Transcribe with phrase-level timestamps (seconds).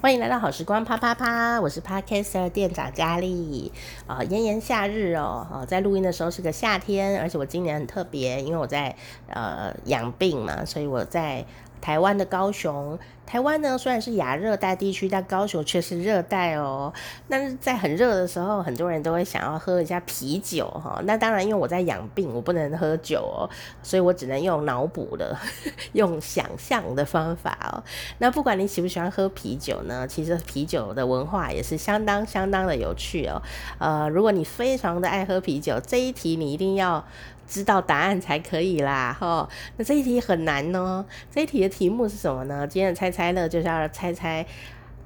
[0.00, 3.72] 欢迎来到好时光啪啪啪，我是 Podcaster 店长佳丽
[4.06, 8.94] 啊，炎炎夏日哦，哦，在录音的时候是个夏天，而且我今年很特别，因为我在
[9.26, 11.44] 呃养病嘛，所以我在。
[11.80, 16.92] 台湾的高雄，台湾呢虽然是亚热带地区，但高雄却是热带哦。
[17.28, 21.00] 但是在很热的时候，很多人都会想要喝一下啤酒哈。
[21.04, 23.48] 那当然，因为我在养病，我不能喝酒哦，
[23.82, 25.36] 所以我只能用脑补的、
[25.92, 27.82] 用想象的方法哦。
[28.18, 33.40] 那不管你喜不喜欢喝啤酒呢，其实啤酒的文化也是相当相当的有趣哦。
[33.78, 37.04] 呃，如果你非常的爱喝啤酒，这一题你一定要。
[37.48, 39.48] 知道答案才可以啦，齁。
[39.78, 41.04] 那这一题很难哦。
[41.30, 42.66] 这一题的题目是什么呢？
[42.66, 44.46] 今天的猜猜乐就是要猜猜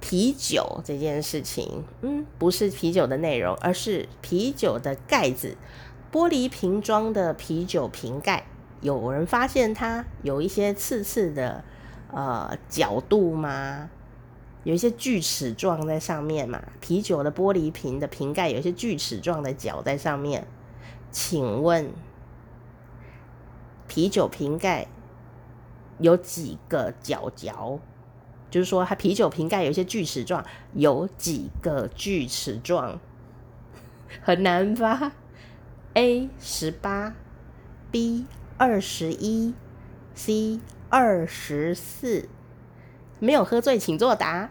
[0.00, 1.84] 啤酒这件事情。
[2.00, 5.56] 嗯，不是啤酒的内容，而是啤酒的盖子，
[6.10, 8.44] 玻璃瓶装的啤酒瓶盖。
[8.80, 11.62] 有人发现它有一些刺刺的
[12.12, 13.88] 呃角度吗？
[14.64, 16.60] 有一些锯齿状在上面嘛？
[16.80, 20.44] 啤酒的玻璃瓶的瓶盖有一些锯齿状的角在上面，
[21.12, 21.88] 请问？
[23.92, 24.86] 啤酒瓶盖
[25.98, 27.78] 有几个角角？
[28.50, 32.98] 就是说，它啤酒瓶盖有一些锯齿状，有几个锯齿状？
[34.22, 35.12] 很难吧
[35.92, 37.14] ？A 十八
[37.90, 38.24] ，B
[38.56, 39.52] 二十一
[40.14, 42.30] ，C 二十四。
[43.18, 44.48] 没有喝醉，请作答。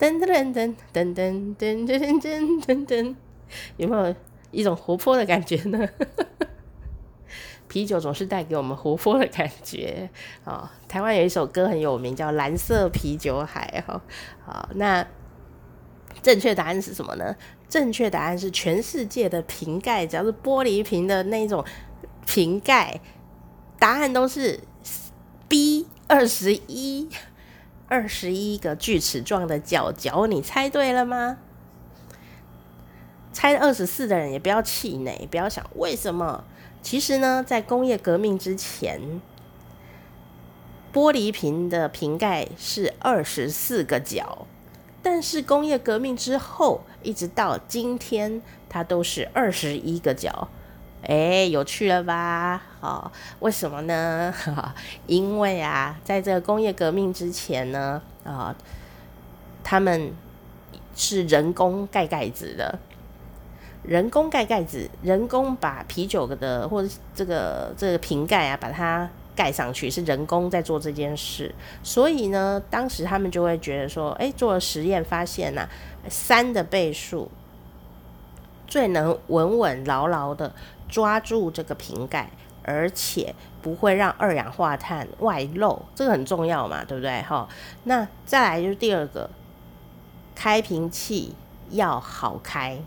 [0.00, 0.52] 噔噔噔
[0.92, 3.14] 噔噔噔噔噔噔噔，
[3.76, 4.16] 有没有
[4.50, 5.88] 一种活泼的感觉呢？
[7.68, 10.10] 啤酒总是带给我们活泼的感觉
[10.44, 10.72] 啊！
[10.88, 14.02] 台湾有一首歌很有名，叫《蓝色啤酒海》哈。
[14.44, 15.06] 好，那
[16.20, 17.36] 正确答案是什么呢？
[17.68, 21.64] 正确答案是全世界的瓶盖，只要是玻璃瓶的那种
[22.26, 23.00] 瓶盖，
[23.78, 24.58] 答案都是
[25.46, 27.08] B 二十一，
[27.86, 30.26] 二十一个锯齿状的角角。
[30.26, 31.38] 你猜对了吗？
[33.32, 36.44] 猜二十四的人也不要气馁，不要想为什么。
[36.82, 39.20] 其实呢，在工业革命之前，
[40.92, 44.46] 玻璃瓶的瓶盖是二十四个角，
[45.02, 50.48] 但是工业革命之后，一直到今天，它都是二十一个角。
[51.02, 52.62] 哎，有趣了吧？
[52.80, 54.34] 哦，为什么呢？
[55.06, 58.54] 因为啊，在这个工业革命之前呢，啊，
[59.62, 60.12] 他们
[60.94, 62.78] 是人工盖盖子的。
[63.82, 71.54] 人工盖盖子，人工把啤酒的或者这个这个瓶盖啊，把它盖上去，是人工在做这件事。
[71.82, 75.66] 所以呢，当时他们就会觉得说，哎，做了实验发现呐，
[76.08, 77.30] 三的倍数
[78.66, 80.52] 最能稳稳牢牢的
[80.88, 82.30] 抓住这个瓶盖，
[82.62, 87.22] 而且不会让二氧化碳外漏，这个很重要嘛，对不对？
[87.22, 87.48] 哈，
[87.84, 89.30] 那再来就是第二个，
[90.34, 91.34] 开瓶器
[91.70, 92.78] 要好开。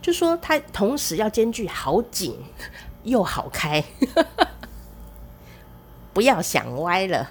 [0.00, 2.36] 就说它同时要兼具好紧
[3.04, 3.82] 又好开，
[6.12, 7.28] 不要想歪了，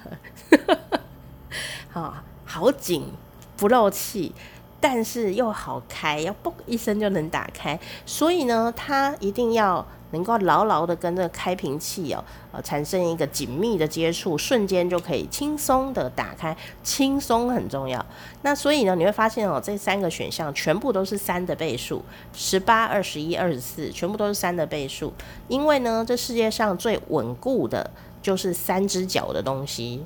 [1.91, 3.11] 好，好紧
[3.55, 4.33] 不漏气，
[4.79, 9.85] 但是又好开，要嘣一声就能打开，所以呢，它一定要。
[10.11, 18.03] 能够牢牢的跟这个开瓶器哦，呃，产生一个紧密的接触，瞬间就可以轻松的打开，轻松很重要。
[18.41, 22.03] 那所以呢，你会发现哦，这三个选项全部都是三的倍数，
[22.33, 25.13] 十八、二十一、二十四，全部都是三的倍数。
[25.47, 27.89] 因为呢，这世界上最稳固的
[28.21, 30.05] 就是三只脚的东西，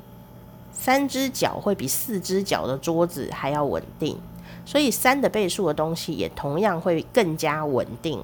[0.72, 4.18] 三只脚会比四只脚的桌子还要稳定，
[4.64, 8.22] 所以三的倍数的东西也同样会更加稳定。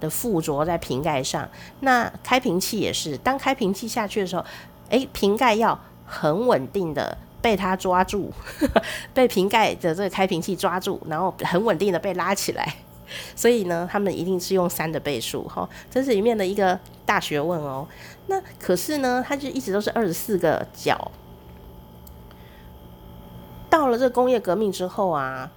[0.00, 1.48] 的附着在瓶盖上，
[1.80, 4.44] 那开瓶器也是，当开瓶器下去的时候，
[4.90, 8.30] 诶，瓶盖要很稳定的被它抓住，
[9.14, 12.74] 被瓶盖的这个开瓶器抓住，然后很稳定的被拉起来。
[13.36, 17.86] 所以呢，他们一定是用三的倍数，哈，这是里面的一个大学问哦。
[18.26, 21.10] 那可是呢，它就一直都是二十四个角。
[23.70, 25.50] 到了这工业革命之后啊。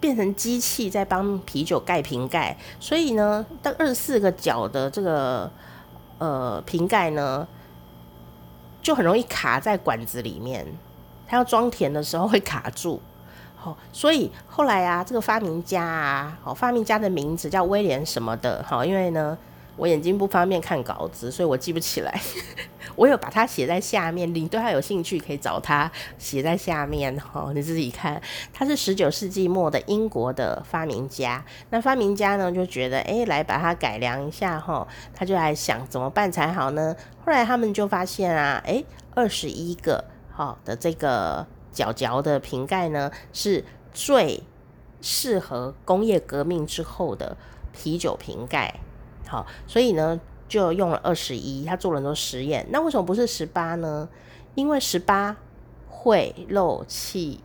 [0.00, 5.50] 变成机器在帮啤酒盖瓶盖，所以呢，当二十四个角的这个
[6.18, 7.46] 呃瓶盖呢，
[8.82, 10.66] 就很容易卡在管子里面，
[11.28, 13.00] 它要装填的时候会卡住。
[13.56, 19.36] 好，所以后来啊，这个发明家啊，好，发明家的名字叫威廉什么的，好，因为呢。
[19.76, 22.20] 我眼睛不方便看稿子，所以我记不起来。
[23.00, 28.20] 我有把它写在下面，你对他有兴趣可以找他写在下面哈，你自己看。
[28.52, 31.42] 他是十九世纪末的英国的发明家。
[31.70, 36.94] 那发明家呢就觉得，哎、来把它改良一下哈，他就来想怎么办才好呢？
[37.24, 43.64] 后来他们就发现啊，哎、二十一个好的这个角角的瓶盖呢，是
[43.94, 44.42] 最
[45.00, 47.34] 适合工业革命之后的
[47.72, 48.74] 啤酒瓶盖。
[49.26, 50.20] 好，所以呢
[50.50, 52.66] 就用了二十一，他做了很多实验。
[52.70, 54.06] 那为什么不是十八呢？
[54.54, 55.34] 因为十八
[55.88, 57.40] 会漏气。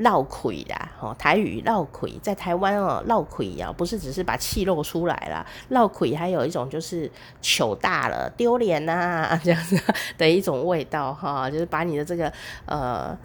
[0.00, 7.10] 漏气啦，吼，台语漏气，在台湾哦，漏气啊，不是只是把气漏出来啦，漏气还有一种就是
[7.42, 9.76] 糗大了、丢脸呐这样子
[10.16, 12.32] 的一种味道哈，就是把你的这个
[12.66, 13.18] 呃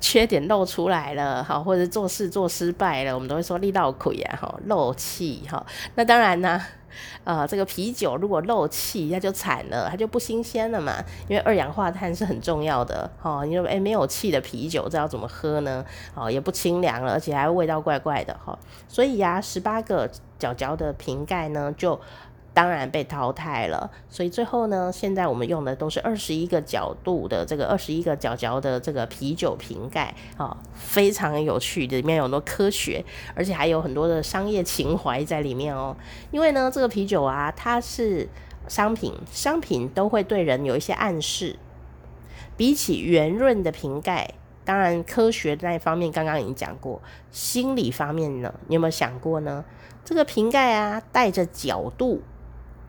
[0.00, 5.64] 缺点露出来了，哈，或者做事做失败了，我们都会说你漏气啊，哈，漏气哈，
[5.94, 6.62] 那当然呢。
[7.24, 10.94] 呃，这个啤酒如果漏气，那就惨了，它就不新鲜了嘛。
[11.28, 13.44] 因为二氧化碳是很重要的哈。
[13.44, 15.84] 你说，哎，没有气的啤酒，这要怎么喝呢？
[16.14, 18.58] 哦，也不清凉了，而且还味道怪怪的哈、
[18.88, 22.00] 所以呀、十八个角角的瓶盖呢，就。
[22.56, 33.04] 当然被淘汰了，所以最后呢，现在我们用的都是二十一个角度的这个二十一个角角的这个啤酒瓶盖啊，非常有趣，里面有很多科学，
[33.34, 35.94] 而且还有很多的商业情怀在里面哦。
[36.30, 38.26] 因为呢，这个啤酒啊，它是
[38.68, 41.58] 商品，商品都会对人有一些暗示。
[42.56, 44.30] 比起圆润的瓶盖，
[44.64, 49.62] 当然科学那一方面刚刚已经讲过，心理方面呢，你有没有想过呢？
[50.06, 52.22] 这个瓶盖啊，带着角度。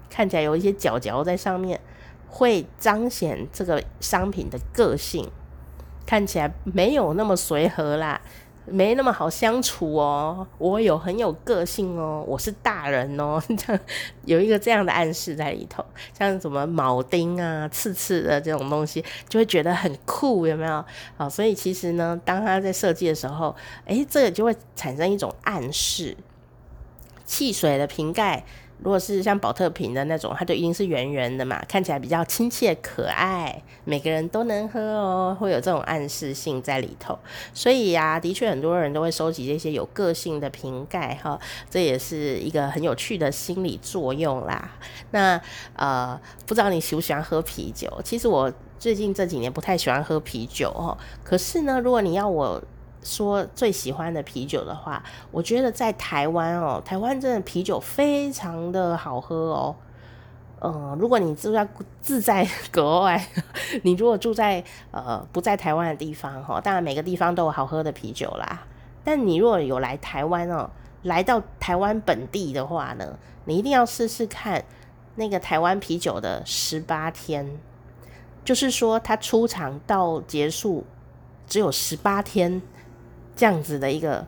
[0.10, 1.80] 看起来有一些角角在上面，
[2.28, 5.30] 会彰显这个商品的个性。
[6.06, 8.22] 看起来没有那么随和啦，
[8.64, 10.48] 没那么好相处哦。
[10.58, 13.82] 我有很有个性哦，我是大人哦，这 样
[14.24, 15.84] 有一个这样的暗示在里头。
[16.18, 20.86] 像什么铆钉啊、刺刺的这种东西，就会觉得很酷，有没有？
[21.18, 26.16] 好，所以其实呢，当他在设计的时候，诶，这个就会产生一种暗示。
[27.26, 28.46] 汽水的瓶盖。
[28.80, 37.18] 如果是像宝特瓶的那种，它就一定是圆圆的嘛，看起来比较亲切可爱，每个人都能喝哦，会有这种暗示性在里头。
[37.54, 41.40] 所以呀、的确很多人都会收集这些有个性的瓶盖哈，
[41.70, 44.72] 这也是一个很有趣的心理作用啦。
[45.12, 45.42] 那
[45.76, 47.92] 呃，不知道你喜不喜欢喝啤酒？
[48.04, 52.64] 其实我最近这几年不太喜欢喝啤酒哦，可是呢，如果你要我。
[53.08, 55.02] 说最喜欢的啤酒的话，
[55.32, 59.76] 我觉得在台湾哦，台湾真的啤酒非常的好喝哦。
[60.60, 61.68] 嗯，如果你住在
[62.02, 63.28] 自在国外，
[63.84, 68.66] 你如果住在呃不在台湾的地方哈，当然每个地方都有好喝的啤酒啦。
[69.04, 70.70] 但你如果有来台湾哦，
[71.04, 74.66] 来到台湾本地的话呢，你一定要试试看
[75.16, 77.58] 那个台湾啤酒的十八天，
[78.44, 80.84] 就是说它出厂到结束
[81.48, 82.62] 只有十八天。
[83.38, 84.26] 这样子的一个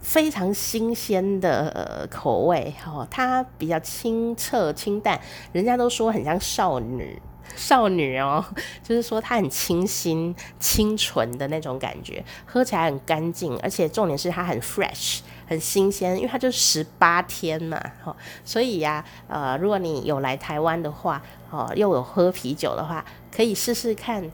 [0.00, 5.20] 非常新鲜的、呃、口味，哦，它比较清澈清淡，
[5.52, 7.20] 人家都说很像少女
[7.54, 8.44] 少女哦，
[8.82, 24.32] 就是说它很清新清纯的那种感觉，喝起来很干净，而且重点是它很 fresh 很新鲜，因为它就十八天嘛，哦，所以呀，呃，如果你有来台湾的话，哦，又有喝啤酒的话，可以试试看。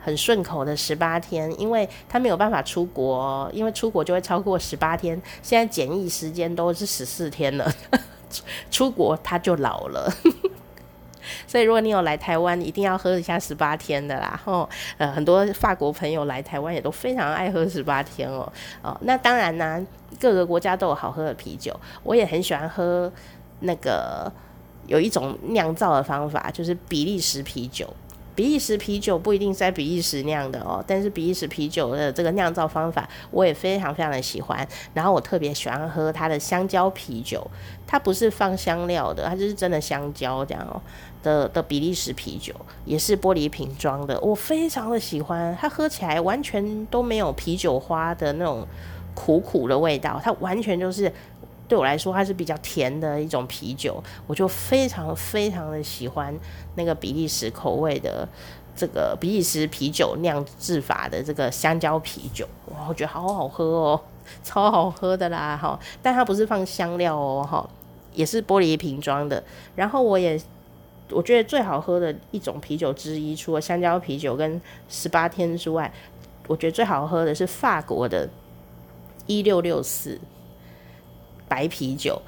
[0.00, 5.20] 很顺口的十八天，因为他没有办法出国，因为出国就会超过十八天。
[5.42, 7.72] 现在检疫时间都是十四天了，
[8.70, 10.12] 出国他就老了。
[11.46, 14.40] 所以如果你有来台湾，一定要喝一下十八天的啦。
[14.44, 14.68] 哦，
[14.98, 18.50] 呃，很多法国朋友来台湾也都非常爱喝十八天哦。
[18.82, 19.84] 哦，那当然呢，
[20.18, 23.12] 各个国家都有好喝的啤酒，我也很喜欢喝
[23.60, 24.32] 那个
[24.86, 27.88] 有一种酿造的方法，就是比利时啤酒。
[28.40, 34.66] 比利时啤酒不一定是在比利时酿的哦，但是比利时啤酒的这个酿造方法我也非常非常的喜欢。
[34.94, 37.46] 然后我特别喜欢喝它的香蕉啤酒，
[37.86, 40.80] 它不是放香料的，它就是真的香蕉这样哦
[41.22, 42.54] 的的比利时啤酒，
[42.86, 45.54] 也是玻璃瓶装的，我非常的喜欢。
[45.60, 48.66] 它喝起来完全都没有啤酒花的那种
[49.14, 51.12] 苦苦的味道，它完全就是。
[51.70, 56.36] 对我来说，它是比较甜的一种啤酒，我就非常非常的喜欢
[56.74, 58.28] 那个比利时口味的
[58.74, 64.00] 这个比利时啤酒酿制法的这个香蕉啤酒，哇，我觉得好好喝哦，
[64.42, 65.78] 超好喝的啦哈！
[66.02, 67.70] 但它不是放香料哦哈，
[68.14, 69.40] 也是玻璃瓶装的。
[69.76, 70.36] 然后我也
[71.12, 75.92] 我觉得最好喝的一种啤酒之一，除了香蕉啤酒跟十八天之外，
[76.48, 78.28] 我觉得最好喝的是法国的
[79.26, 80.18] 一六六四。
[81.50, 82.22] 白啤酒，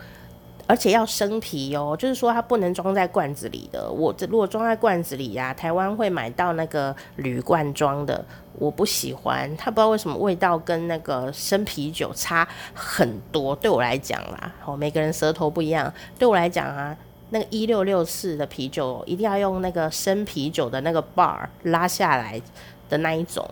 [0.67, 3.88] 而且要生啤哦，就是说它不能装在罐子里的。
[3.88, 8.25] 我这如果装在罐子里呀、啊，台湾会买到那个铝罐装的，
[8.59, 13.55] 我不喜欢，它不知道为什么味道跟那个生啤酒差很多。
[13.55, 15.93] 对我来讲啦，哦，每个人舌头不一样。
[16.19, 16.97] 对我来讲啊，
[17.31, 22.43] 那个一六六四的啤酒一定要用那个生啤酒的那个 bar 拉下来
[22.91, 23.49] 的那一种，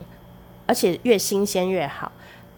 [0.67, 2.11] 而且越新鲜越好。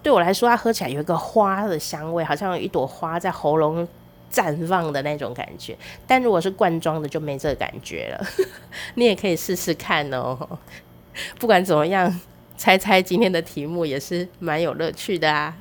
[0.03, 3.87] 对我来说，它喝起来有一个花的香味，好像有一朵花在喉咙
[4.33, 5.77] 绽放的那种感觉。
[6.07, 8.27] 但如果是罐装的，就没这个感觉了。
[8.97, 10.59] 你也可以试试看哦。
[11.39, 12.21] 不管怎么样，
[12.57, 15.55] 猜猜今天的题目也是蛮有乐趣的啊。